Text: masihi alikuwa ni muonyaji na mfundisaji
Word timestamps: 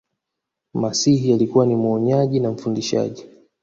masihi 0.73 1.33
alikuwa 1.33 1.65
ni 1.65 1.75
muonyaji 1.75 2.39
na 2.39 2.51
mfundisaji 2.51 3.25